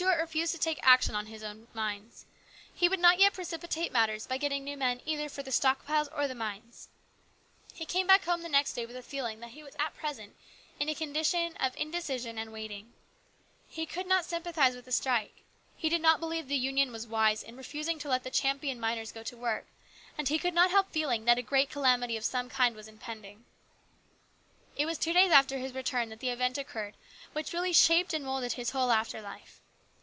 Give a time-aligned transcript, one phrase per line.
[0.00, 2.24] Stuart refused to take action on his own mines.
[2.72, 6.08] He would not yet precipitate matters by getting new men either for the stock piles
[6.08, 6.88] or the mines.
[7.74, 10.36] He came back home the next day with the feeling that he was at present
[10.78, 12.94] in a condition of indecision and waiting.
[13.68, 15.42] He could not sympathise with the strike;
[15.76, 19.12] he did not believe the Union was wise in refusing to let the Champion miners
[19.12, 19.66] go to work,
[20.16, 23.44] and he could not help feeling that a great calamity of some kind was impending.
[24.76, 26.96] It was two days after his return that the event occurred
[27.34, 29.58] which really shaped and moulded his whole after life.